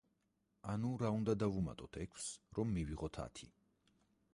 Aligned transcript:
ანუ, 0.75 0.93
რა 1.01 1.11
უნდა 1.17 1.37
დავუმატოთ 1.43 2.01
ექვს, 2.07 2.29
რომ 2.61 2.77
მივიღოთ 2.79 3.25
ათი? 3.29 3.57